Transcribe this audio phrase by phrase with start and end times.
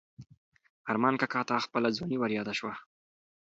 [0.91, 2.73] ارمان کاکا ته خپله ځواني وریاده شوه.